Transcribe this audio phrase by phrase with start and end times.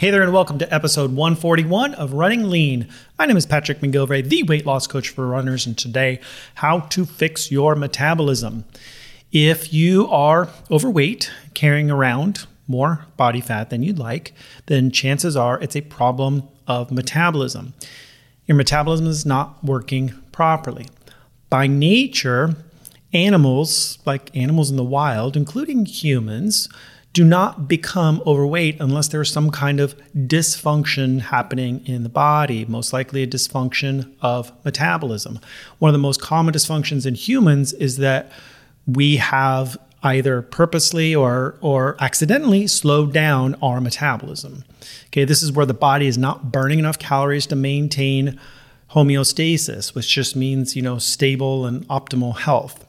[0.00, 2.88] Hey there, and welcome to episode 141 of Running Lean.
[3.18, 6.20] My name is Patrick McGilvray, the weight loss coach for runners, and today,
[6.54, 8.64] how to fix your metabolism.
[9.30, 14.32] If you are overweight, carrying around more body fat than you'd like,
[14.68, 17.74] then chances are it's a problem of metabolism.
[18.46, 20.86] Your metabolism is not working properly.
[21.50, 22.54] By nature,
[23.12, 26.70] animals, like animals in the wild, including humans,
[27.12, 32.92] do not become overweight unless there's some kind of dysfunction happening in the body, most
[32.92, 35.40] likely a dysfunction of metabolism.
[35.78, 38.30] One of the most common dysfunctions in humans is that
[38.86, 44.64] we have either purposely or or accidentally slowed down our metabolism.
[45.06, 48.38] Okay, this is where the body is not burning enough calories to maintain
[48.92, 52.86] homeostasis, which just means, you know, stable and optimal health.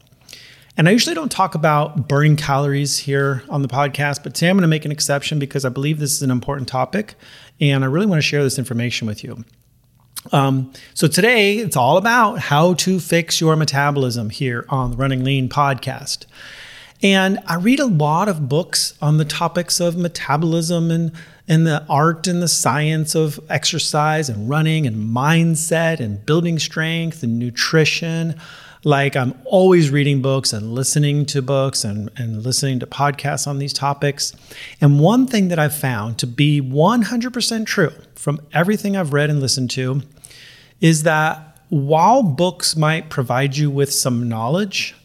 [0.77, 4.55] And I usually don't talk about burning calories here on the podcast, but today I'm
[4.55, 7.15] going to make an exception because I believe this is an important topic
[7.59, 9.43] and I really want to share this information with you.
[10.31, 15.23] Um, so today it's all about how to fix your metabolism here on the Running
[15.23, 16.25] Lean podcast.
[17.03, 21.11] And I read a lot of books on the topics of metabolism and,
[21.47, 27.23] and the art and the science of exercise and running and mindset and building strength
[27.23, 28.39] and nutrition.
[28.83, 33.59] Like I'm always reading books and listening to books and, and listening to podcasts on
[33.59, 34.33] these topics.
[34.79, 39.39] And one thing that I've found to be 100% true from everything I've read and
[39.39, 40.01] listened to
[40.79, 44.95] is that while books might provide you with some knowledge,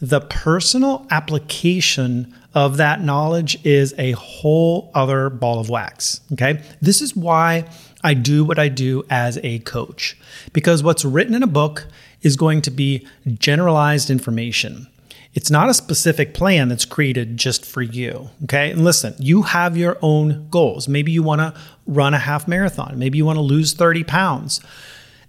[0.00, 6.20] the personal application of that knowledge is a whole other ball of wax.
[6.32, 6.62] Okay.
[6.80, 7.68] This is why
[8.04, 10.16] I do what I do as a coach,
[10.52, 11.86] because what's written in a book
[12.22, 13.06] is going to be
[13.38, 14.86] generalized information.
[15.34, 18.30] It's not a specific plan that's created just for you.
[18.44, 18.70] Okay.
[18.70, 20.88] And listen, you have your own goals.
[20.88, 24.60] Maybe you want to run a half marathon, maybe you want to lose 30 pounds.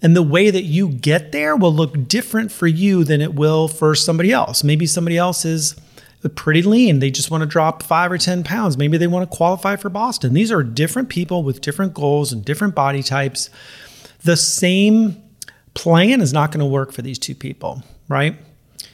[0.01, 3.67] And the way that you get there will look different for you than it will
[3.67, 4.63] for somebody else.
[4.63, 5.75] Maybe somebody else is
[6.35, 6.99] pretty lean.
[6.99, 8.77] They just want to drop five or 10 pounds.
[8.77, 10.33] Maybe they want to qualify for Boston.
[10.33, 13.49] These are different people with different goals and different body types.
[14.23, 15.23] The same
[15.77, 18.35] plan is not going to work for these two people, right?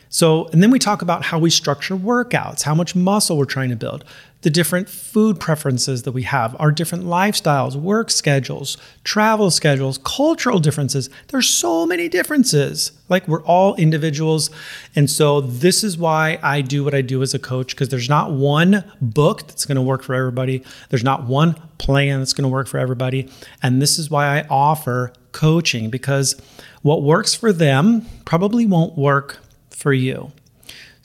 [0.09, 3.69] So, and then we talk about how we structure workouts, how much muscle we're trying
[3.69, 4.05] to build,
[4.41, 10.59] the different food preferences that we have, our different lifestyles, work schedules, travel schedules, cultural
[10.59, 11.09] differences.
[11.29, 12.91] There's so many differences.
[13.09, 14.51] Like we're all individuals.
[14.95, 18.09] And so this is why I do what I do as a coach because there's
[18.09, 20.63] not one book that's going to work for everybody.
[20.89, 23.29] There's not one plan that's going to work for everybody.
[23.63, 26.39] And this is why I offer coaching because
[26.83, 29.39] what works for them probably won't work
[29.71, 30.31] for you.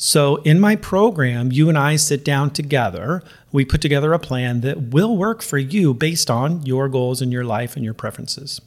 [0.01, 3.21] So, in my program, you and I sit down together.
[3.51, 7.33] We put together a plan that will work for you based on your goals in
[7.33, 8.61] your life and your preferences.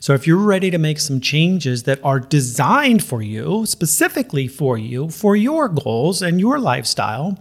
[0.00, 4.76] So, if you're ready to make some changes that are designed for you, specifically for
[4.76, 7.38] you, for your goals and your lifestyle,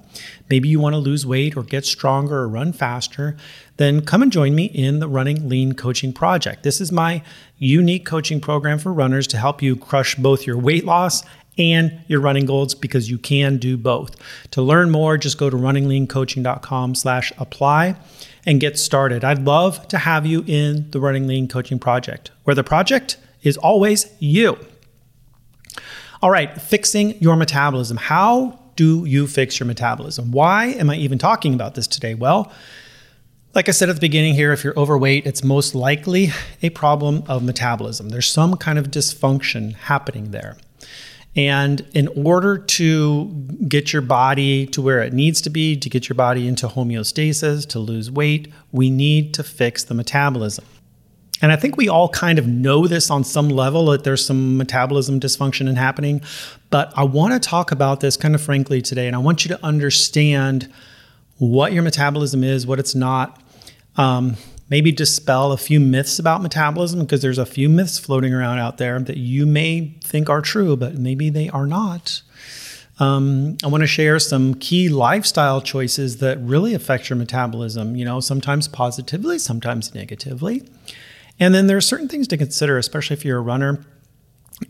[0.48, 3.36] maybe you want to lose weight or get stronger or run faster,
[3.78, 6.62] then come and join me in the Running Lean Coaching Project.
[6.62, 7.24] This is my
[7.64, 11.24] unique coaching program for runners to help you crush both your weight loss
[11.58, 14.16] and your running goals because you can do both.
[14.52, 17.96] To learn more, just go to runningleancoaching.com slash apply
[18.46, 19.24] and get started.
[19.24, 23.58] I'd love to have you in the Running Lean Coaching Project, where the project is
[23.58, 24.58] always you.
[26.22, 27.98] All right, fixing your metabolism.
[27.98, 30.32] How do you fix your metabolism?
[30.32, 32.16] Why am I even talking about this today?
[32.16, 32.52] Well,
[33.56, 37.24] like I said at the beginning here, if you're overweight, it's most likely a problem
[37.28, 38.10] of metabolism.
[38.10, 40.58] There's some kind of dysfunction happening there.
[41.36, 43.26] And in order to
[43.68, 47.68] get your body to where it needs to be, to get your body into homeostasis,
[47.70, 50.66] to lose weight, we need to fix the metabolism.
[51.42, 54.58] And I think we all kind of know this on some level that there's some
[54.58, 56.22] metabolism dysfunction happening.
[56.70, 59.08] But I want to talk about this kind of frankly today.
[59.08, 60.72] And I want you to understand
[61.38, 63.43] what your metabolism is, what it's not.
[63.96, 64.38] Um,
[64.70, 68.78] maybe dispel a few myths about metabolism because there's a few myths floating around out
[68.78, 72.22] there that you may think are true, but maybe they are not.
[73.00, 78.06] Um, I want to share some key lifestyle choices that really affect your metabolism, you
[78.06, 80.64] know, sometimes positively, sometimes negatively.
[81.40, 83.84] And then there are certain things to consider, especially if you're a runner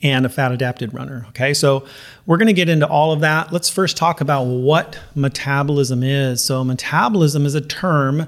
[0.01, 1.25] and a fat adapted runner.
[1.29, 1.85] Okay, so
[2.25, 3.51] we're going to get into all of that.
[3.51, 6.43] Let's first talk about what metabolism is.
[6.43, 8.27] So, metabolism is a term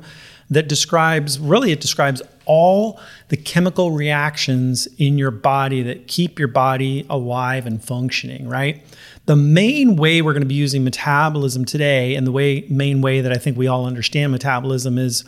[0.50, 3.00] that describes really, it describes all
[3.30, 8.84] the chemical reactions in your body that keep your body alive and functioning, right?
[9.26, 13.22] The main way we're going to be using metabolism today, and the way main way
[13.22, 15.24] that I think we all understand metabolism is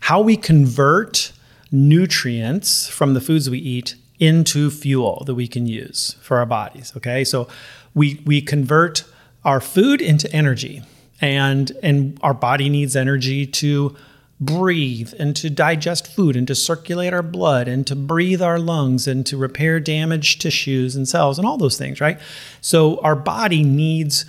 [0.00, 1.32] how we convert
[1.72, 6.92] nutrients from the foods we eat into fuel that we can use for our bodies.
[6.96, 7.48] Okay, so
[7.94, 9.04] we we convert
[9.44, 10.82] our food into energy,
[11.20, 13.96] and and our body needs energy to
[14.40, 19.08] breathe and to digest food and to circulate our blood and to breathe our lungs
[19.08, 22.20] and to repair damaged tissues and cells and all those things, right?
[22.60, 24.24] So our body needs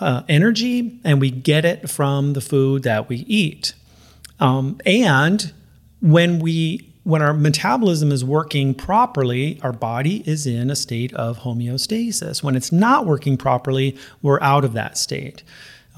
[0.00, 3.74] uh, energy, and we get it from the food that we eat.
[4.40, 5.52] Um, and
[6.00, 11.40] when we when our metabolism is working properly, our body is in a state of
[11.40, 12.42] homeostasis.
[12.42, 15.42] When it's not working properly, we're out of that state.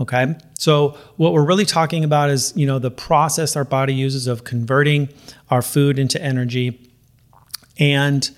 [0.00, 0.34] Okay.
[0.58, 4.44] So what we're really talking about is, you know, the process our body uses of
[4.44, 5.08] converting
[5.50, 6.81] our food into energy.
[7.78, 8.28] And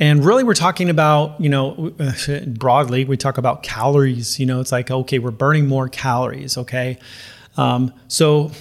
[0.00, 1.92] and really we're talking about, you know,
[2.46, 4.38] broadly, we talk about calories.
[4.38, 6.56] You know, it's like, okay, we're burning more calories.
[6.56, 6.98] Okay.
[7.56, 8.52] Um, so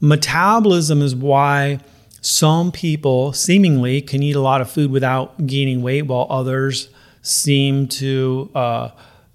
[0.00, 1.80] metabolism is why
[2.20, 6.88] some people seemingly can eat a lot of food without gaining weight, while others
[7.22, 8.90] seem to uh,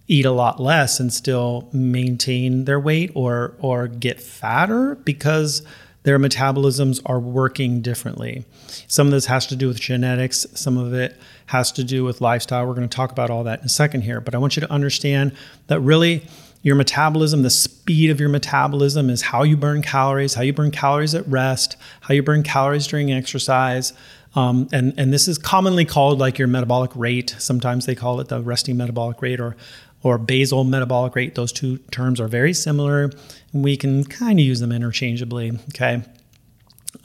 [0.07, 5.63] eat a lot less and still maintain their weight or or get fatter because
[6.03, 8.43] their metabolisms are working differently.
[8.87, 11.17] Some of this has to do with genetics, some of it
[11.47, 12.67] has to do with lifestyle.
[12.67, 14.61] We're going to talk about all that in a second here, but I want you
[14.61, 15.33] to understand
[15.67, 16.27] that really
[16.61, 20.71] your metabolism, the speed of your metabolism is how you burn calories, how you burn
[20.71, 23.93] calories at rest, how you burn calories during exercise.
[24.35, 27.35] Um, and, and this is commonly called like your metabolic rate.
[27.37, 29.55] Sometimes they call it the resting metabolic rate or,
[30.03, 31.35] or basal metabolic rate.
[31.35, 33.09] Those two terms are very similar.
[33.53, 35.57] And we can kind of use them interchangeably.
[35.69, 36.03] Okay.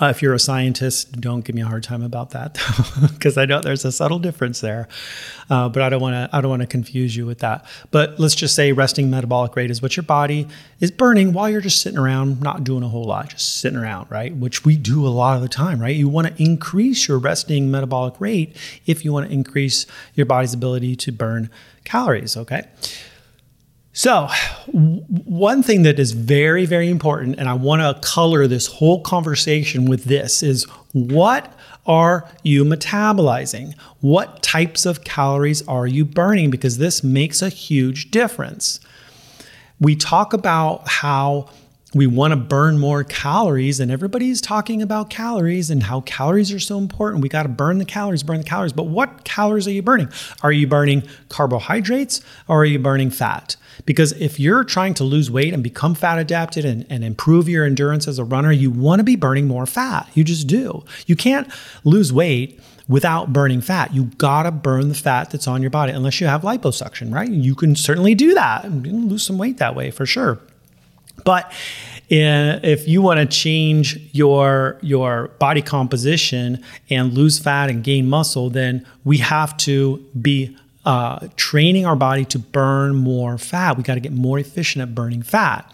[0.01, 2.53] Uh, if you're a scientist, don't give me a hard time about that
[3.13, 4.87] because I know there's a subtle difference there.
[5.51, 7.65] Uh, but I don't want to I don't want to confuse you with that.
[7.91, 10.47] But let's just say resting metabolic rate is what your body
[10.79, 14.09] is burning while you're just sitting around, not doing a whole lot, just sitting around,
[14.11, 14.37] right?
[14.37, 15.97] Which we do a lot of the time, right?
[15.97, 18.55] You want to increase your resting metabolic rate
[18.87, 21.51] if you want to increase your body's ability to burn
[21.89, 22.37] calories.
[22.37, 22.63] Okay.
[23.93, 24.29] So,
[24.73, 29.87] one thing that is very, very important, and I want to color this whole conversation
[29.87, 31.53] with this, is what
[31.85, 33.77] are you metabolizing?
[34.01, 36.51] What types of calories are you burning?
[36.51, 38.79] Because this makes a huge difference.
[39.81, 41.51] We talk about how
[41.99, 46.61] we want to burn more calories, and everybody's talking about calories and how calories are
[46.61, 47.23] so important.
[47.23, 48.73] We got to burn the calories, burn the calories.
[48.73, 50.09] But what calories are you burning?
[50.43, 53.57] Are you burning carbohydrates or are you burning fat?
[53.85, 57.65] Because if you're trying to lose weight and become fat adapted and, and improve your
[57.65, 60.09] endurance as a runner, you want to be burning more fat.
[60.15, 60.85] You just do.
[61.07, 61.53] You can't
[61.85, 63.93] lose weight without burning fat.
[63.93, 67.29] You gotta burn the fat that's on your body, unless you have liposuction, right?
[67.29, 70.39] You can certainly do that and lose some weight that way for sure.
[71.25, 71.53] But
[72.11, 78.51] if you want to change your your body composition and lose fat and gain muscle,
[78.51, 83.77] then we have to be uh, training our body to burn more fat.
[83.77, 85.71] We got to get more efficient at burning fat.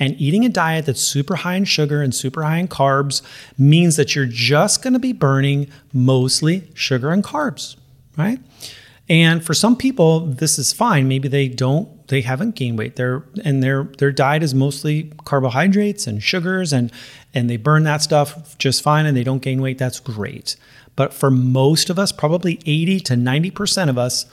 [0.00, 3.22] And eating a diet that's super high in sugar and super high in carbs
[3.56, 7.76] means that you're just going to be burning mostly sugar and carbs,
[8.16, 8.40] right?
[9.08, 11.06] And for some people, this is fine.
[11.06, 12.96] Maybe they don't, they haven't gained weight.
[12.96, 16.90] Their and their their diet is mostly carbohydrates and sugars, and
[17.32, 19.78] and they burn that stuff just fine, and they don't gain weight.
[19.78, 20.56] That's great.
[20.96, 24.26] But for most of us, probably 80 to 90 percent of us,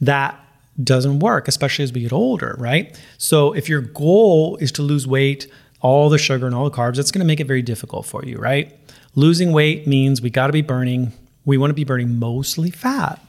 [0.00, 0.38] that
[0.82, 2.98] doesn't work, especially as we get older, right?
[3.18, 5.46] So if your goal is to lose weight,
[5.80, 8.24] all the sugar and all the carbs, it's going to make it very difficult for
[8.24, 8.76] you, right?
[9.14, 11.12] Losing weight means we got to be burning,
[11.44, 13.20] we want to be burning mostly fat,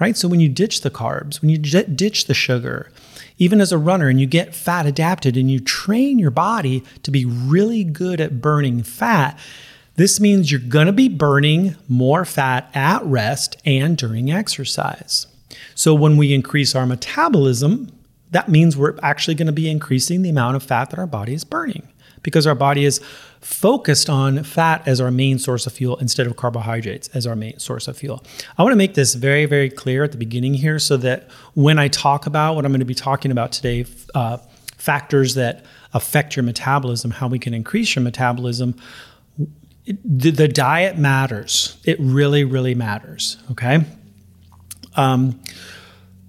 [0.00, 0.16] right?
[0.16, 2.90] So when you ditch the carbs, when you ditch the sugar,
[3.38, 7.10] even as a runner and you get fat adapted and you train your body to
[7.10, 9.38] be really good at burning fat,
[9.96, 15.26] this means you're going to be burning more fat at rest and during exercise.
[15.74, 17.92] So when we increase our metabolism,
[18.30, 21.34] that means we're actually going to be increasing the amount of fat that our body
[21.34, 21.88] is burning
[22.22, 23.00] because our body is
[23.40, 27.58] focused on fat as our main source of fuel instead of carbohydrates as our main
[27.58, 28.22] source of fuel.
[28.58, 31.78] I want to make this very, very clear at the beginning here so that when
[31.78, 34.38] I talk about what I'm going to be talking about today, uh,
[34.76, 38.74] factors that affect your metabolism, how we can increase your metabolism,
[39.86, 41.78] the, the diet matters.
[41.84, 43.38] It really, really matters.
[43.50, 43.84] Okay.
[44.96, 45.40] Um,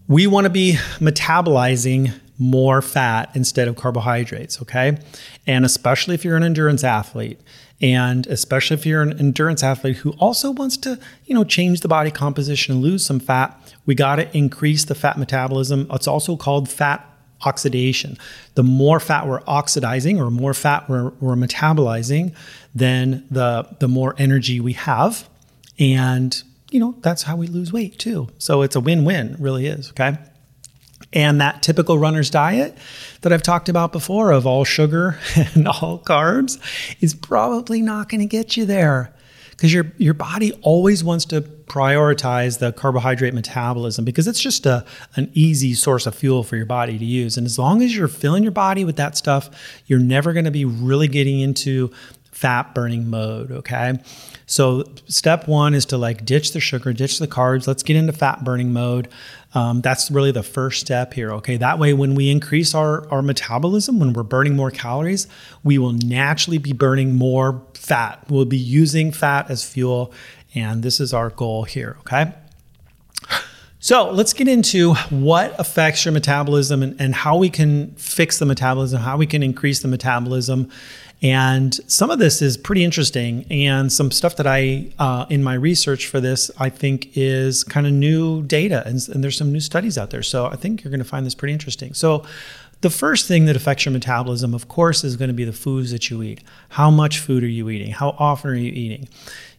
[0.08, 4.62] we want to be metabolizing more fat instead of carbohydrates.
[4.64, 4.98] Okay.
[5.46, 7.40] And especially if you're an endurance athlete,
[7.82, 11.88] and especially if you're an endurance athlete who also wants to, you know, change the
[11.88, 13.56] body composition and lose some fat,
[13.86, 15.88] we got to increase the fat metabolism.
[15.92, 17.08] It's also called fat
[17.46, 18.18] oxidation.
[18.56, 22.36] The more fat we're oxidizing or more fat we're, we're metabolizing,
[22.74, 25.28] then the the more energy we have.
[25.80, 28.30] And you know, that's how we lose weight too.
[28.38, 30.18] So it's a win-win, really is, okay?
[31.14, 32.78] And that typical runner's diet
[33.22, 36.60] that I've talked about before of all sugar and all carbs
[37.02, 39.14] is probably not going to get you there
[39.62, 44.84] because your your body always wants to prioritize the carbohydrate metabolism because it's just a
[45.16, 47.38] an easy source of fuel for your body to use.
[47.38, 49.50] And as long as you're filling your body with that stuff,
[49.86, 51.92] you're never going to be really getting into
[52.32, 54.00] fat burning mode, okay?
[54.52, 58.12] So step 1 is to like ditch the sugar, ditch the carbs, let's get into
[58.12, 59.08] fat burning mode.
[59.54, 61.32] Um, that's really the first step here.
[61.36, 61.56] Okay.
[61.56, 65.26] That way, when we increase our, our metabolism, when we're burning more calories,
[65.64, 68.26] we will naturally be burning more fat.
[68.28, 70.12] We'll be using fat as fuel.
[70.54, 71.96] And this is our goal here.
[72.02, 72.34] Okay.
[73.80, 78.46] So let's get into what affects your metabolism and, and how we can fix the
[78.46, 80.70] metabolism, how we can increase the metabolism.
[81.22, 85.54] And some of this is pretty interesting, and some stuff that I, uh, in my
[85.54, 89.60] research for this, I think is kind of new data, and, and there's some new
[89.60, 90.24] studies out there.
[90.24, 91.94] So I think you're going to find this pretty interesting.
[91.94, 92.26] So
[92.82, 95.92] the first thing that affects your metabolism, of course, is going to be the foods
[95.92, 96.42] that you eat.
[96.70, 97.92] How much food are you eating?
[97.92, 99.08] How often are you eating?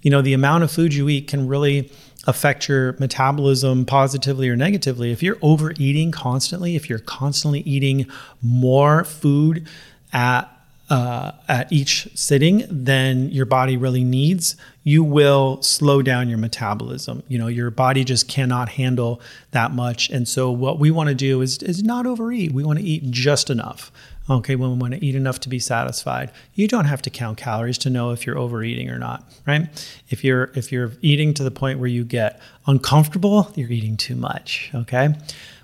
[0.00, 1.92] You know, the amount of food you eat can really
[2.26, 5.12] affect your metabolism positively or negatively.
[5.12, 8.06] If you're overeating constantly, if you're constantly eating
[8.42, 9.68] more food
[10.12, 10.48] at
[10.92, 17.22] uh, at each sitting than your body really needs, you will slow down your metabolism.
[17.28, 19.18] You know, your body just cannot handle
[19.52, 20.10] that much.
[20.10, 22.52] And so, what we want to do is, is not overeat.
[22.52, 23.90] We want to eat just enough.
[24.28, 26.30] Okay, when we want to eat enough to be satisfied.
[26.54, 29.68] You don't have to count calories to know if you're overeating or not, right?
[30.10, 34.14] If you're if you're eating to the point where you get uncomfortable, you're eating too
[34.14, 34.70] much.
[34.74, 35.16] Okay,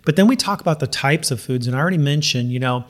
[0.04, 2.85] but then we talk about the types of foods, and I already mentioned, you know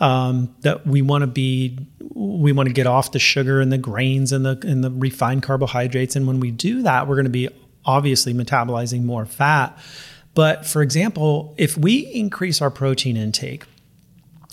[0.00, 1.78] um, that we want to be
[2.14, 5.42] we want to get off the sugar and the grains and the and the refined
[5.42, 7.48] carbohydrates and when we do that we're going to be
[7.84, 9.78] obviously metabolizing more fat
[10.34, 13.64] but for example if we increase our protein intake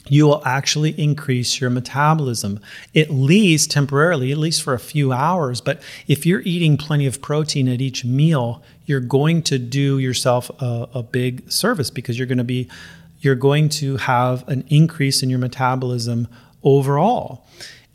[0.09, 2.59] you will actually increase your metabolism,
[2.95, 5.61] at least temporarily, at least for a few hours.
[5.61, 10.49] But if you're eating plenty of protein at each meal, you're going to do yourself
[10.61, 12.69] a, a big service because you're going to be
[13.19, 16.27] you're going to have an increase in your metabolism
[16.63, 17.45] overall.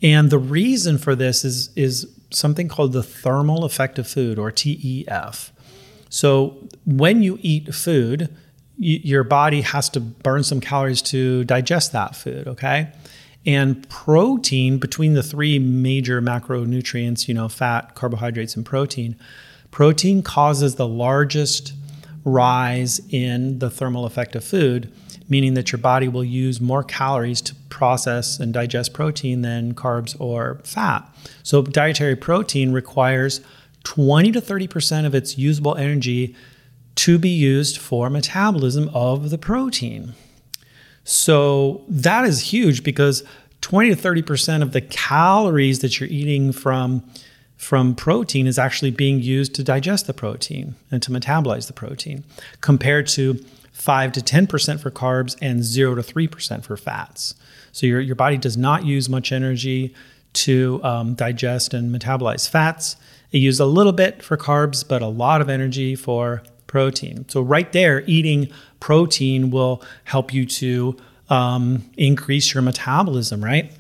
[0.03, 4.51] And the reason for this is, is something called the thermal effect of food or
[4.51, 5.51] TEF.
[6.09, 8.29] So when you eat food,
[8.79, 12.93] y- your body has to burn some calories to digest that food, okay?
[13.47, 19.17] And protein, between the three major macronutrients, you know, fat, carbohydrates, and protein,
[19.71, 21.75] protein causes the largest
[22.25, 24.93] rise in the thermal effect of food
[25.33, 30.15] meaning that your body will use more calories to process and digest protein than carbs
[30.21, 31.03] or fat.
[31.43, 33.41] So, dietary protein requires
[33.85, 36.37] 20 to 30% of its usable energy
[36.97, 40.13] to be used for metabolism of the protein.
[41.05, 43.25] So, that is huge because
[43.63, 47.03] 20 to 30% of the calories that you're eating from
[47.57, 52.25] from protein is actually being used to digest the protein and to metabolize the protein
[52.61, 53.39] compared to
[53.83, 57.35] 5 to 10% for carbs and 0 to 3% for fats.
[57.73, 59.93] So your, your body does not use much energy
[60.35, 62.95] to um, digest and metabolize fats.
[63.33, 67.29] It uses a little bit for carbs, but a lot of energy for protein.
[67.29, 70.97] So, right there, eating protein will help you to
[71.29, 73.73] um, increase your metabolism, right?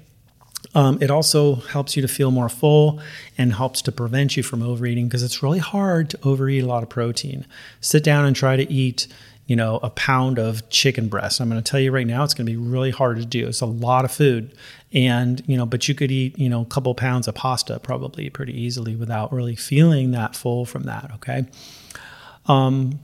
[0.75, 3.01] Um, it also helps you to feel more full
[3.39, 6.83] and helps to prevent you from overeating because it's really hard to overeat a lot
[6.83, 7.47] of protein.
[7.81, 9.07] Sit down and try to eat
[9.47, 11.41] you know, a pound of chicken breast.
[11.41, 13.49] I'm going to tell you right now, it's going to be really hard to do.
[13.49, 14.55] It's a lot of food.
[14.93, 18.31] And, you know, but you could eat, you know, a couple pounds of pasta probably
[18.31, 21.11] pretty easily without really feeling that full from that.
[21.15, 21.47] Okay.
[22.47, 23.01] Um,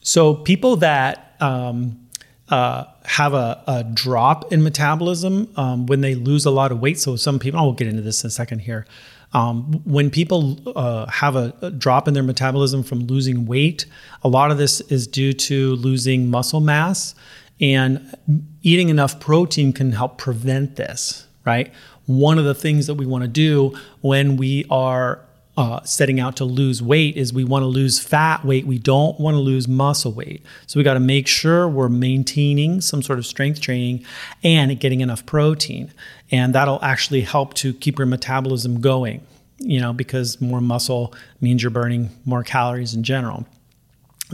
[0.00, 2.08] so people that, um,
[2.48, 6.98] uh, have a, a, drop in metabolism um, when they lose a lot of weight.
[6.98, 8.86] So some people, I will get into this in a second here.
[9.32, 13.84] Um, when people uh, have a, a, drop in their metabolism from losing weight,
[14.22, 17.14] a lot of this is due to losing muscle mass,
[17.60, 18.14] and
[18.62, 21.70] eating enough protein can help prevent this, right?
[22.08, 25.20] one of the things that we want to do when we are
[25.58, 28.64] uh, setting out to lose weight is we want to lose fat weight.
[28.64, 30.40] We don't want to lose muscle weight.
[30.68, 34.04] So we got to make sure we're maintaining some sort of strength training
[34.44, 35.92] and getting enough protein.
[36.30, 39.26] And that'll actually help to keep your metabolism going,
[39.58, 43.44] you know, because more muscle means you're burning more calories in general.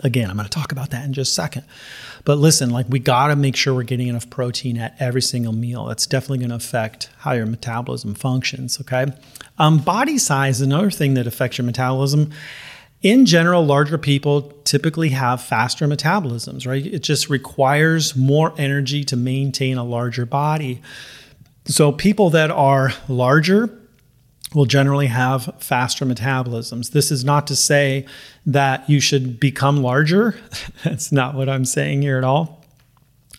[0.03, 1.65] Again, I'm going to talk about that in just a second.
[2.25, 5.53] But listen, like we got to make sure we're getting enough protein at every single
[5.53, 5.85] meal.
[5.85, 8.81] That's definitely going to affect how your metabolism functions.
[8.81, 9.07] Okay.
[9.59, 12.33] Um, body size is another thing that affects your metabolism.
[13.03, 16.85] In general, larger people typically have faster metabolisms, right?
[16.85, 20.81] It just requires more energy to maintain a larger body.
[21.67, 23.79] So, people that are larger
[24.55, 26.93] will generally have faster metabolisms.
[26.93, 28.07] This is not to say
[28.47, 30.39] that you should become larger.
[30.85, 32.65] That's not what I'm saying here at all.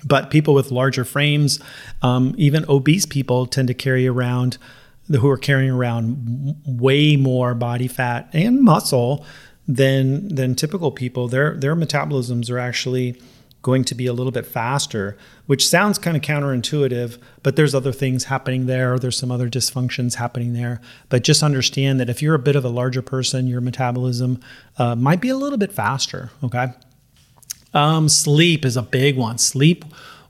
[0.03, 1.59] But people with larger frames,
[2.01, 4.57] um, even obese people, tend to carry around,
[5.07, 9.25] who are carrying around way more body fat and muscle
[9.67, 11.27] than than typical people.
[11.27, 13.19] Their their metabolisms are actually
[13.65, 15.17] going to be a little bit faster,
[15.47, 18.99] which sounds kind of counterintuitive, but there's other things happening there.
[18.99, 20.79] There's some other dysfunctions happening there.
[21.09, 24.39] But just understand that if you're a bit of a larger person, your metabolism
[24.77, 26.29] uh, might be a little bit faster.
[26.43, 26.73] Okay.
[27.73, 29.39] Um, sleep is a big one.
[29.39, 29.83] Sleep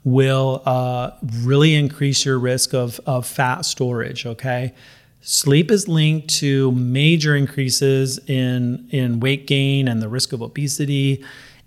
[0.05, 1.11] will uh,
[1.41, 4.25] really increase your risk of, of fat storage.
[4.25, 4.73] Okay.
[5.19, 11.25] Sleep is linked to major increases in, in weight gain and the risk of obesity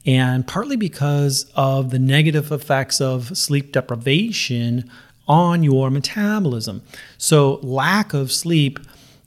[0.08, 4.90] and partly because of the negative effects of sleep deprivation
[5.28, 6.82] on your metabolism.
[7.18, 8.78] So, lack of sleep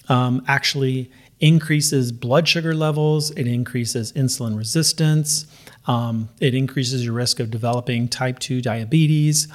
[0.10, 5.46] um, actually increases blood sugar levels, it increases insulin resistance,
[5.86, 9.48] um, it increases your risk of developing type 2 diabetes.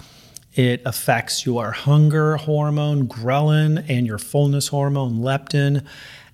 [0.55, 5.85] It affects your hunger hormone, ghrelin, and your fullness hormone, leptin.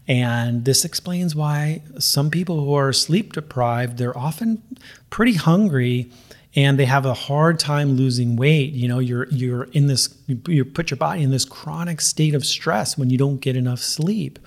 [0.08, 4.62] And this explains why some people who are sleep deprived, they're often
[5.10, 6.10] pretty hungry
[6.54, 8.72] and they have a hard time losing weight.
[8.72, 12.44] You know, you're you're in this you put your body in this chronic state of
[12.44, 14.38] stress when you don't get enough sleep.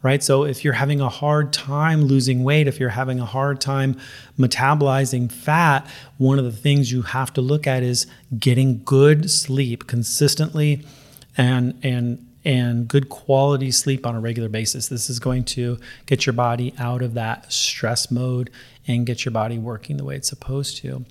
[0.00, 0.22] Right?
[0.22, 3.96] So if you're having a hard time losing weight, if you're having a hard time
[4.38, 5.84] metabolizing fat,
[6.18, 8.06] one of the things you have to look at is
[8.38, 10.84] getting good sleep consistently
[11.36, 14.88] and and and good quality sleep on a regular basis.
[14.88, 18.48] This is going to get your body out of that stress mode
[18.86, 21.04] and get your body working the way it's supposed to.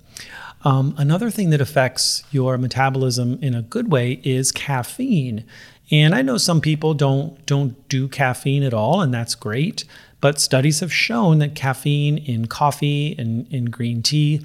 [0.63, 5.45] Um, another thing that affects your metabolism in a good way is caffeine.
[5.91, 9.85] And I know some people don't don't do caffeine at all, and that's great.
[10.19, 14.41] But studies have shown that caffeine in coffee and in green tea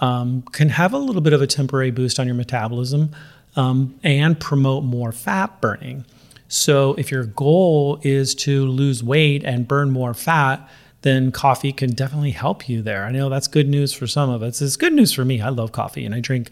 [0.00, 3.10] um, can have a little bit of a temporary boost on your metabolism
[3.56, 6.04] um, and promote more fat burning.
[6.50, 10.68] So if your goal is to lose weight and burn more fat,
[11.02, 13.04] then coffee can definitely help you there.
[13.04, 14.60] I know that's good news for some of us.
[14.60, 15.40] It's good news for me.
[15.40, 16.50] I love coffee and I drink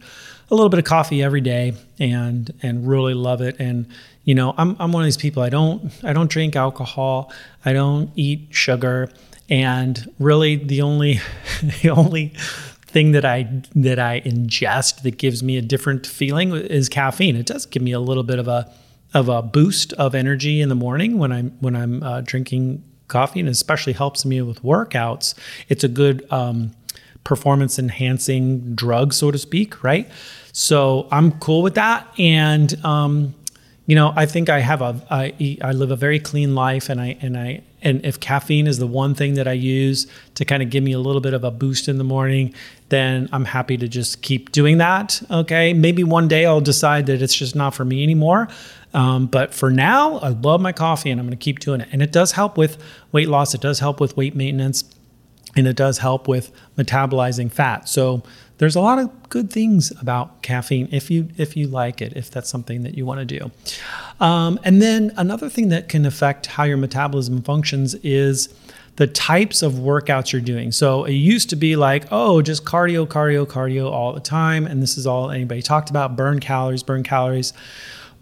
[0.52, 3.56] a little bit of coffee every day and and really love it.
[3.58, 3.86] And
[4.22, 5.42] you know, I'm I'm one of these people.
[5.42, 7.32] I don't I don't drink alcohol.
[7.64, 9.10] I don't eat sugar.
[9.50, 11.20] And really the only
[11.82, 12.28] the only
[12.86, 17.34] thing that I that I ingest that gives me a different feeling is caffeine.
[17.34, 18.72] It does give me a little bit of a
[19.14, 23.40] of a boost of energy in the morning when I'm when I'm uh, drinking coffee,
[23.40, 25.34] and especially helps me with workouts.
[25.68, 26.72] It's a good um,
[27.24, 30.10] performance enhancing drug, so to speak, right?
[30.52, 33.34] So I'm cool with that, and um,
[33.86, 37.00] you know, I think I have a I I live a very clean life, and
[37.00, 40.62] I and I and if caffeine is the one thing that I use to kind
[40.62, 42.54] of give me a little bit of a boost in the morning,
[42.88, 45.22] then I'm happy to just keep doing that.
[45.30, 45.72] Okay.
[45.72, 48.48] Maybe one day I'll decide that it's just not for me anymore.
[48.94, 51.88] Um, but for now, I love my coffee and I'm going to keep doing it.
[51.92, 54.84] And it does help with weight loss, it does help with weight maintenance,
[55.56, 57.88] and it does help with metabolizing fat.
[57.88, 58.22] So
[58.58, 62.30] there's a lot of good things about caffeine if you if you like it, if
[62.30, 63.50] that's something that you want to do.
[64.20, 68.52] Um, and then another thing that can affect how your metabolism functions is
[68.96, 70.72] the types of workouts you're doing.
[70.72, 74.82] So it used to be like, oh, just cardio, cardio, cardio all the time, and
[74.82, 77.52] this is all anybody talked about: burn calories, burn calories.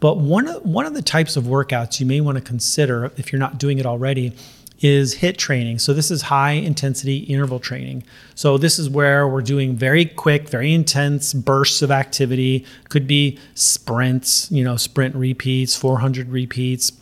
[0.00, 3.32] But one of, one of the types of workouts you may want to consider if
[3.32, 4.32] you're not doing it already
[4.80, 5.78] is HIIT training.
[5.78, 8.04] So this is high intensity interval training.
[8.34, 12.66] So this is where we're doing very quick, very intense bursts of activity.
[12.88, 16.92] Could be sprints, you know, sprint repeats, 400 repeats.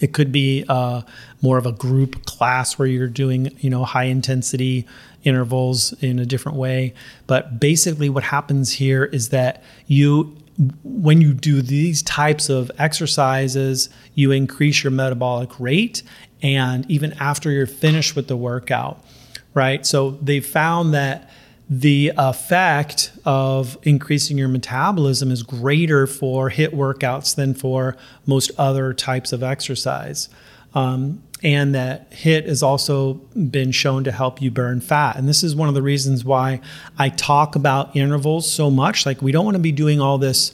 [0.00, 1.02] It could be uh,
[1.40, 4.84] more of a group class where you're doing, you know, high intensity
[5.22, 6.94] intervals in a different way.
[7.28, 10.36] But basically, what happens here is that you
[10.84, 16.02] when you do these types of exercises, you increase your metabolic rate,
[16.42, 19.02] and even after you're finished with the workout,
[19.54, 19.86] right?
[19.86, 21.30] So they found that
[21.70, 28.92] the effect of increasing your metabolism is greater for HIIT workouts than for most other
[28.92, 30.28] types of exercise.
[30.74, 33.14] Um, and that HIIT has also
[33.50, 35.16] been shown to help you burn fat.
[35.16, 36.60] And this is one of the reasons why
[36.98, 39.04] I talk about intervals so much.
[39.06, 40.52] Like, we don't want to be doing all this,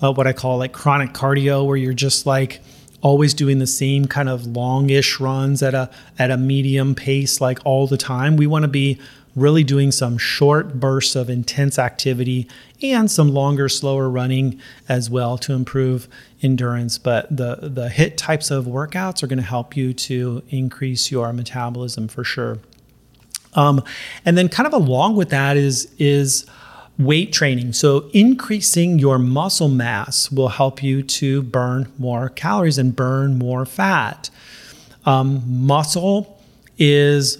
[0.00, 2.60] uh, what I call like chronic cardio, where you're just like,
[3.00, 7.58] always doing the same kind of longish runs at a at a medium pace like
[7.64, 8.36] all the time.
[8.36, 8.98] We want to be
[9.36, 12.48] really doing some short bursts of intense activity
[12.82, 16.08] and some longer, slower running as well to improve
[16.42, 16.98] endurance.
[16.98, 21.32] But the, the HIIT types of workouts are going to help you to increase your
[21.32, 22.58] metabolism for sure.
[23.54, 23.82] Um,
[24.24, 26.46] and then kind of along with that is, is
[26.98, 27.72] weight training.
[27.72, 33.64] So increasing your muscle mass will help you to burn more calories and burn more
[33.64, 34.30] fat.
[35.04, 36.40] Um, muscle
[36.76, 37.38] is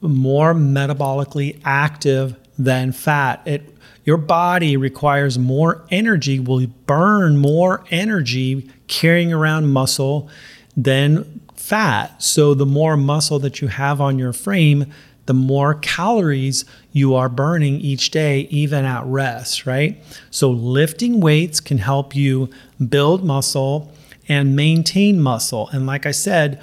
[0.00, 3.42] more metabolically active than fat.
[3.46, 10.28] It your body requires more energy, will burn more energy carrying around muscle
[10.76, 12.22] than fat.
[12.22, 14.92] So the more muscle that you have on your frame,
[15.26, 20.02] the more calories you are burning each day, even at rest, right?
[20.30, 22.48] So lifting weights can help you
[22.88, 23.92] build muscle
[24.28, 25.68] and maintain muscle.
[25.68, 26.60] And like I said,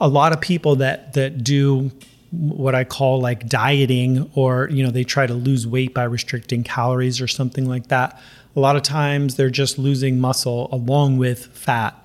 [0.00, 1.90] a lot of people that that do
[2.30, 6.62] what I call like dieting or you know they try to lose weight by restricting
[6.62, 8.20] calories or something like that.
[8.56, 11.96] A lot of times they're just losing muscle along with fat.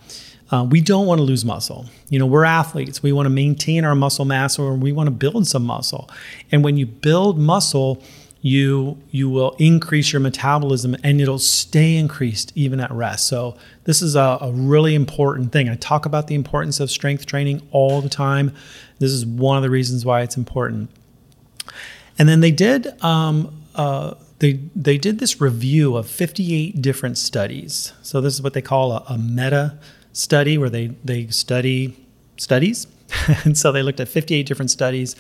[0.52, 1.88] Uh, we don't want to lose muscle.
[2.10, 3.02] You know, we're athletes.
[3.02, 6.10] We want to maintain our muscle mass or we want to build some muscle.
[6.52, 8.02] And when you build muscle,
[8.45, 13.27] you you will increase your metabolism and it'll stay increased even at rest.
[13.27, 15.67] So this is a, a, really important thing.
[15.67, 18.53] I talk about the importance of strength training all the time.
[18.99, 20.91] This is one of the reasons why it's important.
[22.19, 27.93] And then they did um, uh, they they did this review of 58 different studies.
[28.03, 29.79] So this is what they call a, a meta
[30.13, 31.97] study, where they they study
[32.38, 32.86] studies.
[33.43, 35.15] and so they looked at 58 different studies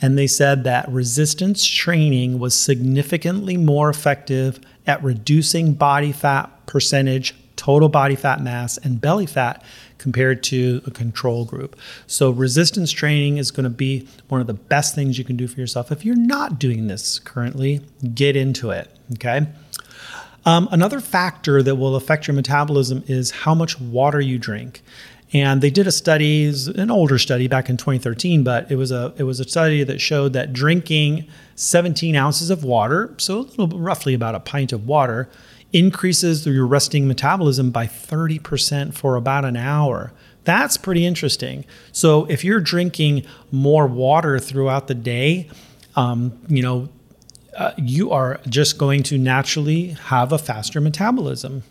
[0.00, 7.34] and they said that resistance training was significantly more effective at reducing body fat percentage,
[7.56, 9.64] total body fat mass, and belly fat
[9.98, 11.76] compared to a control group.
[12.06, 15.48] So, resistance training is going to be one of the best things you can do
[15.48, 15.90] for yourself.
[15.90, 17.80] If you're not doing this currently,
[18.14, 18.90] get into it.
[19.14, 19.46] Okay.
[20.46, 24.82] Um, another factor that will affect your metabolism is how much water you drink.
[25.32, 29.12] And they did a study, an older study back in 2013, but it was a
[29.18, 33.78] it was a study that showed that drinking 17 ounces of water, so a little
[33.78, 35.28] roughly about a pint of water,
[35.72, 40.12] increases your resting metabolism by 30% for about an hour.
[40.44, 41.66] That's pretty interesting.
[41.92, 45.50] So if you're drinking more water throughout the day,
[45.94, 46.88] um, you know,
[47.54, 51.64] uh, you are just going to naturally have a faster metabolism.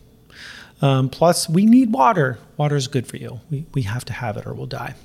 [0.82, 2.38] Um, plus, we need water.
[2.56, 3.40] Water is good for you.
[3.50, 4.96] We, we have to have it or we'll die.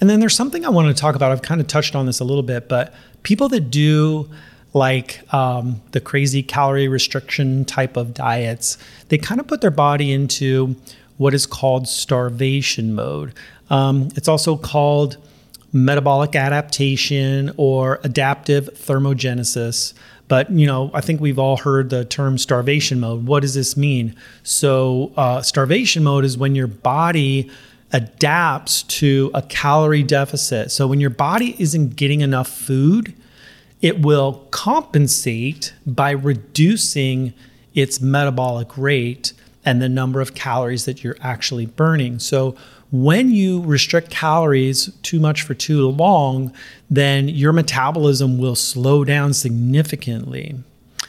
[0.00, 1.32] And then there's something I want to talk about.
[1.32, 4.30] I've kind of touched on this a little bit, but people that do
[4.74, 10.12] like um, the crazy calorie restriction type of diets, they kind of put their body
[10.12, 10.76] into
[11.16, 13.34] what is called starvation mode.
[13.70, 15.16] Um, it's also called
[15.72, 19.92] metabolic adaptation or adaptive thermogenesis.
[20.28, 23.26] But you know, I think we've all heard the term starvation mode.
[23.26, 24.14] What does this mean?
[24.42, 27.50] So, uh, starvation mode is when your body
[27.92, 30.70] adapts to a calorie deficit.
[30.70, 33.14] So, when your body isn't getting enough food,
[33.80, 37.32] it will compensate by reducing
[37.74, 39.32] its metabolic rate
[39.64, 42.18] and the number of calories that you're actually burning.
[42.18, 42.54] So,
[42.90, 46.52] when you restrict calories too much for too long,
[46.90, 50.56] then your metabolism will slow down significantly.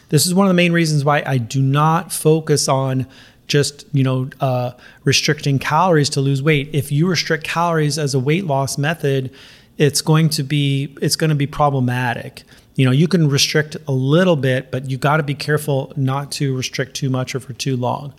[0.10, 3.06] This is one of the main reasons why I do not focus on
[3.48, 4.72] just you know uh,
[5.04, 6.70] restricting calories to lose weight.
[6.74, 9.32] If you restrict calories as a weight loss method,
[9.78, 12.44] it's going to be it's going to be problematic.
[12.76, 16.32] You know, you can restrict a little bit, but you got to be careful not
[16.34, 18.14] to restrict too much or for too long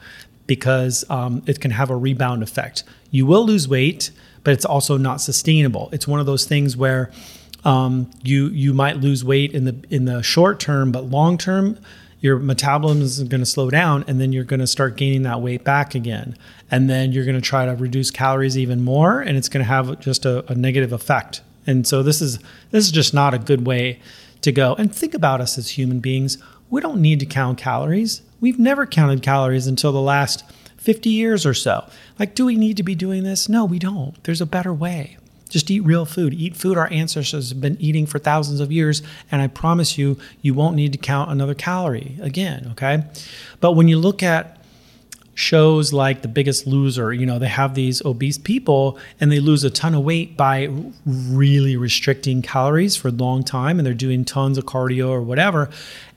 [0.46, 2.82] because um, it can have a rebound effect.
[3.10, 4.10] You will lose weight,
[4.44, 5.88] but it's also not sustainable.
[5.92, 7.10] It's one of those things where
[7.64, 11.78] um, you you might lose weight in the in the short term, but long term,
[12.20, 15.40] your metabolism is going to slow down, and then you're going to start gaining that
[15.40, 16.36] weight back again,
[16.70, 19.68] and then you're going to try to reduce calories even more, and it's going to
[19.68, 21.42] have just a, a negative effect.
[21.66, 22.38] And so this is
[22.70, 24.00] this is just not a good way
[24.42, 24.74] to go.
[24.74, 26.38] And think about us as human beings.
[26.70, 30.44] We don't need to count calories We've never counted calories until the last
[30.78, 31.86] 50 years or so.
[32.18, 33.48] Like, do we need to be doing this?
[33.48, 34.22] No, we don't.
[34.24, 35.18] There's a better way.
[35.50, 36.32] Just eat real food.
[36.32, 39.02] Eat food our ancestors have been eating for thousands of years.
[39.30, 42.68] And I promise you, you won't need to count another calorie again.
[42.72, 43.04] Okay.
[43.60, 44.56] But when you look at
[45.34, 49.64] shows like The Biggest Loser, you know, they have these obese people and they lose
[49.64, 50.68] a ton of weight by
[51.04, 55.70] really restricting calories for a long time and they're doing tons of cardio or whatever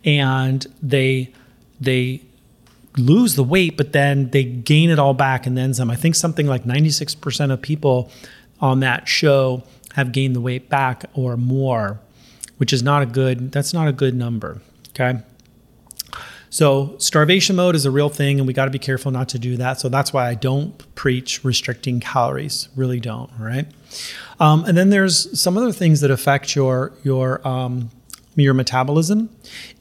[0.04, 1.32] and they
[1.80, 2.22] they
[2.98, 5.90] lose the weight but then they gain it all back and then some.
[5.90, 8.12] I think something like 96% of people
[8.64, 9.62] on that show
[9.94, 12.00] have gained the weight back or more,
[12.58, 15.20] which is not a good that's not a good number, okay?
[16.50, 19.40] So, starvation mode is a real thing, and we got to be careful not to
[19.40, 19.80] do that.
[19.80, 22.70] So, that's why I don't preach restricting calories.
[22.76, 23.66] Really don't, right?
[24.40, 27.90] Um, and then there's some other things that affect your your um,
[28.36, 29.30] your metabolism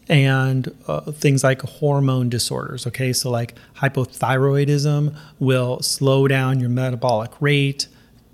[0.09, 2.87] and uh, things like hormone disorders.
[2.87, 7.87] Okay, so like hypothyroidism will slow down your metabolic rate,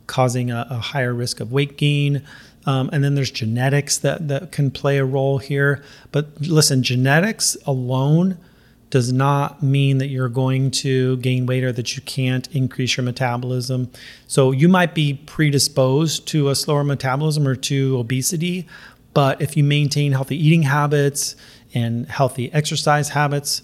[0.08, 2.24] causing a, a higher risk of weight gain.
[2.66, 5.82] Um, and then there's genetics that, that can play a role here.
[6.10, 8.36] But listen, genetics alone
[8.90, 13.04] does not mean that you're going to gain weight or that you can't increase your
[13.04, 13.90] metabolism.
[14.26, 18.66] So you might be predisposed to a slower metabolism or to obesity,
[19.14, 21.36] but if you maintain healthy eating habits
[21.74, 23.62] and healthy exercise habits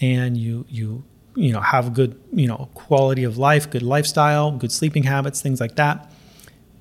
[0.00, 1.04] and you you
[1.36, 5.60] you know have good, you know, quality of life, good lifestyle, good sleeping habits, things
[5.60, 6.10] like that,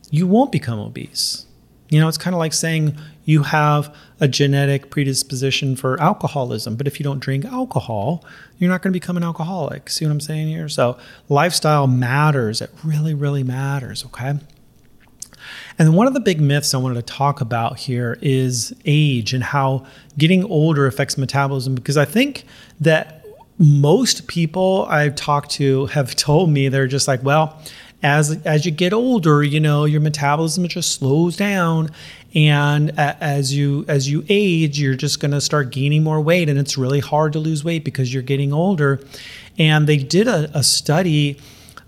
[0.09, 1.45] you won't become obese.
[1.89, 6.87] You know, it's kind of like saying you have a genetic predisposition for alcoholism, but
[6.87, 8.25] if you don't drink alcohol,
[8.57, 9.89] you're not going to become an alcoholic.
[9.89, 10.67] See what I'm saying here?
[10.67, 10.97] So,
[11.29, 12.61] lifestyle matters.
[12.61, 14.03] It really, really matters.
[14.05, 14.33] Okay.
[15.77, 19.43] And one of the big myths I wanted to talk about here is age and
[19.43, 19.85] how
[20.17, 22.45] getting older affects metabolism, because I think
[22.79, 23.24] that
[23.57, 27.61] most people I've talked to have told me they're just like, well,
[28.03, 31.89] as as you get older, you know, your metabolism just slows down
[32.35, 36.59] and as you as you age, you're just going to start gaining more weight and
[36.59, 38.99] it's really hard to lose weight because you're getting older.
[39.57, 41.39] And they did a, a study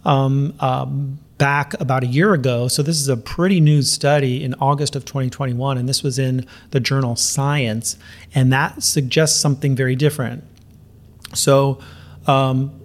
[0.05, 2.69] um, um, back about a year ago.
[2.69, 6.45] So this is a pretty new study in August of 2021, and this was in
[6.71, 7.97] the journal Science,
[8.33, 10.43] and that suggests something very different.
[11.33, 11.79] So,
[12.25, 12.79] um,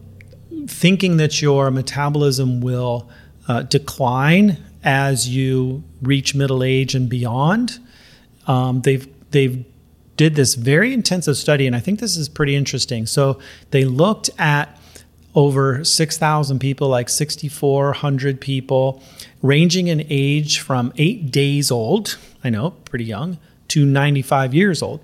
[0.67, 3.09] thinking that your metabolism will
[3.49, 7.79] uh, decline as you reach middle age and beyond.
[8.47, 9.65] Um, they've they've
[10.17, 13.07] did this very intensive study, and I think this is pretty interesting.
[13.07, 13.39] So
[13.71, 14.79] they looked at
[15.35, 19.03] over 6,000 people, like 6,400 people,
[19.41, 25.01] ranging in age from eight days old, I know, pretty young, to 95 years old.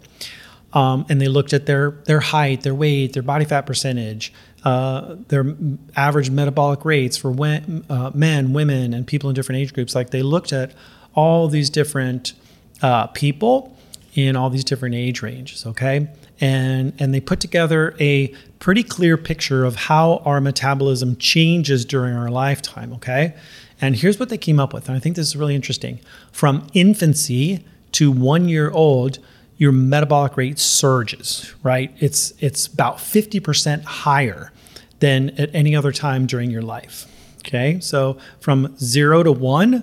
[0.72, 4.32] Um, and they looked at their their height, their weight, their body fat percentage,
[4.64, 5.54] uh, their
[5.96, 9.94] average metabolic rates for when, uh, men, women, and people in different age groups.
[9.94, 10.72] Like they looked at
[11.14, 12.34] all these different
[12.82, 13.76] uh, people
[14.14, 15.64] in all these different age ranges.
[15.64, 16.08] Okay,
[16.40, 18.28] and and they put together a
[18.58, 22.92] pretty clear picture of how our metabolism changes during our lifetime.
[22.94, 23.34] Okay,
[23.80, 26.00] and here's what they came up with, and I think this is really interesting.
[26.30, 29.18] From infancy to one year old
[29.58, 31.94] your metabolic rate surges, right?
[31.98, 34.52] It's it's about 50% higher
[35.00, 37.06] than at any other time during your life.
[37.40, 37.78] Okay?
[37.80, 39.82] So from 0 to 1,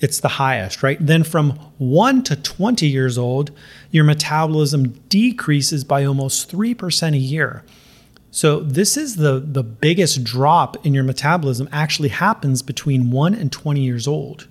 [0.00, 0.98] it's the highest, right?
[1.00, 3.50] Then from 1 to 20 years old,
[3.90, 7.64] your metabolism decreases by almost 3% a year.
[8.30, 13.50] So this is the the biggest drop in your metabolism actually happens between 1 and
[13.52, 14.48] 20 years old.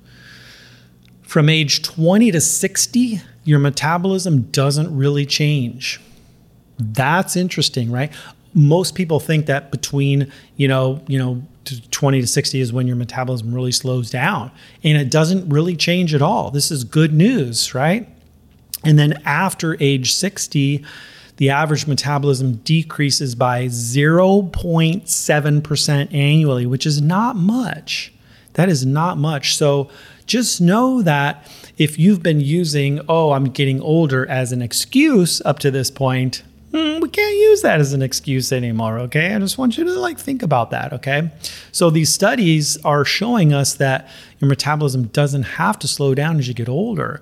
[1.22, 6.00] From age 20 to 60, your metabolism doesn't really change.
[6.80, 8.12] That's interesting, right?
[8.54, 11.42] Most people think that between, you know, you know,
[11.92, 14.52] 20 to 60 is when your metabolism really slows down,
[14.84, 16.52] and it doesn't really change at all.
[16.52, 18.08] This is good news, right?
[18.84, 20.84] And then after age 60,
[21.38, 28.14] the average metabolism decreases by 0.7% annually, which is not much.
[28.54, 29.56] That is not much.
[29.56, 29.90] So
[30.26, 35.60] just know that if you've been using, oh, I'm getting older as an excuse up
[35.60, 39.34] to this point, mm, we can't use that as an excuse anymore, okay?
[39.34, 41.32] I just want you to like think about that, okay?
[41.72, 44.08] So these studies are showing us that
[44.40, 47.22] your metabolism doesn't have to slow down as you get older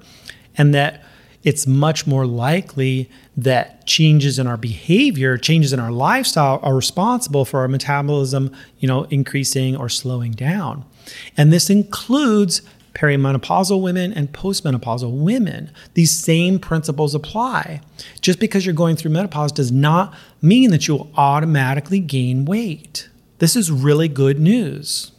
[0.57, 1.03] and that
[1.43, 7.45] it's much more likely that changes in our behavior, changes in our lifestyle are responsible
[7.45, 10.85] for our metabolism, you know, increasing or slowing down.
[11.35, 12.61] And this includes
[12.93, 15.71] perimenopausal women and postmenopausal women.
[15.93, 17.81] These same principles apply.
[18.19, 23.09] Just because you're going through menopause does not mean that you'll automatically gain weight.
[23.39, 25.11] This is really good news.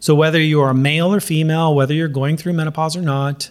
[0.00, 3.50] So, whether you are male or female, whether you're going through menopause or not,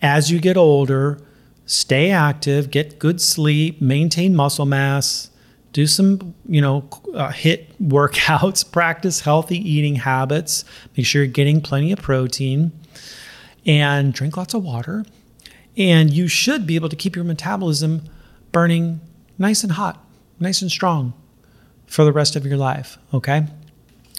[0.00, 1.20] as you get older,
[1.66, 5.30] stay active, get good sleep, maintain muscle mass,
[5.72, 10.64] do some, you know, uh, HIIT workouts, practice healthy eating habits,
[10.96, 12.72] make sure you're getting plenty of protein,
[13.66, 15.04] and drink lots of water.
[15.76, 18.02] And you should be able to keep your metabolism
[18.52, 19.00] burning
[19.38, 20.04] nice and hot,
[20.38, 21.14] nice and strong
[21.86, 22.98] for the rest of your life.
[23.14, 23.46] Okay.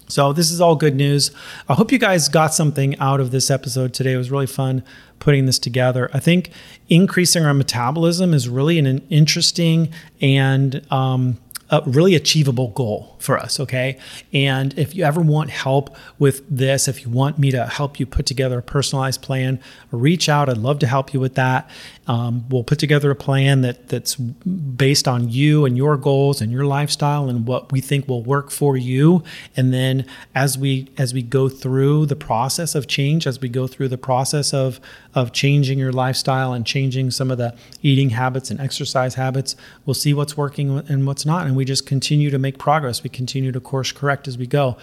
[0.07, 1.31] So, this is all good news.
[1.67, 4.13] I hope you guys got something out of this episode today.
[4.13, 4.83] It was really fun
[5.19, 6.09] putting this together.
[6.13, 6.51] I think
[6.89, 11.37] increasing our metabolism is really an, interesting and um,
[11.73, 13.97] a really achievable goal for us, okay?
[14.31, 18.05] And if you ever want help with this, if you want me to help you
[18.05, 19.59] put together a personalized plan,
[19.89, 20.49] reach out.
[20.49, 21.67] I'd love to help you with that.
[22.05, 26.51] Um, we'll put together a plan that that's based on you and your goals and
[26.51, 29.23] your lifestyle and what we think will work for you.
[29.55, 30.05] And then
[30.35, 33.97] as we as we go through the process of change, as we go through the
[33.97, 34.79] process of
[35.15, 39.55] of changing your lifestyle and changing some of the eating habits and exercise habits,
[39.85, 43.03] we'll see what's working and what's not, and we just continue to make progress.
[43.03, 44.75] We continue to course correct as we go.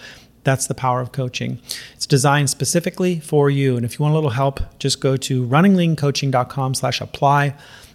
[0.43, 1.59] That's the power of coaching.
[1.93, 3.77] It's designed specifically for you.
[3.77, 7.53] And if you want a little help, just go to runningleancoaching.com slash apply,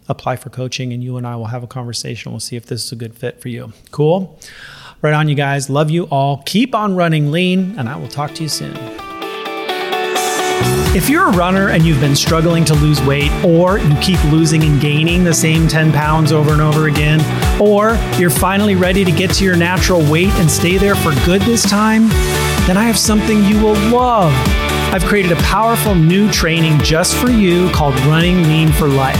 [0.08, 2.30] apply for coaching, and you and I will have a conversation.
[2.30, 3.72] We'll see if this is a good fit for you.
[3.90, 4.38] Cool?
[5.02, 5.68] Right on, you guys.
[5.68, 6.44] Love you all.
[6.46, 8.76] Keep on running lean, and I will talk to you soon.
[10.94, 14.62] If you're a runner and you've been struggling to lose weight, or you keep losing
[14.62, 17.18] and gaining the same 10 pounds over and over again,
[17.60, 21.42] or you're finally ready to get to your natural weight and stay there for good
[21.42, 22.08] this time,
[22.66, 24.32] then I have something you will love.
[24.92, 29.16] I've created a powerful new training just for you called Running Lean for Life.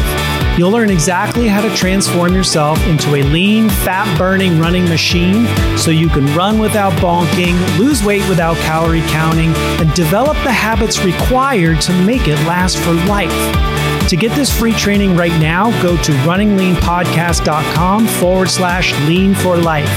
[0.58, 5.46] You'll learn exactly how to transform yourself into a lean, fat burning running machine
[5.76, 11.04] so you can run without bonking, lose weight without calorie counting, and develop the habits
[11.04, 13.85] required to make it last for life.
[14.08, 19.88] To get this free training right now, go to runningleanpodcast.com forward slash lean for life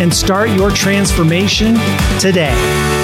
[0.00, 1.76] and start your transformation
[2.18, 3.01] today.